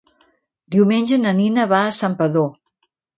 [0.75, 2.49] Diumenge na Nina va a Santpedor.